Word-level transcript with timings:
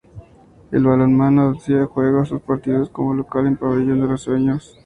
El 0.71 0.83
Balonmano 0.83 1.49
Alcobendas 1.49 1.89
juega 1.91 2.25
sus 2.25 2.41
partidos 2.41 2.89
como 2.89 3.13
local 3.13 3.45
en 3.45 3.51
el 3.51 3.57
Pabellón 3.59 4.01
de 4.01 4.07
los 4.07 4.21
Sueños. 4.23 4.75